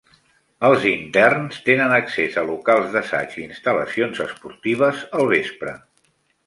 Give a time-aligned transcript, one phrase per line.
[0.69, 5.81] Els interns tenen accés a locals d'assaig i instal·lacions esportives al vespre.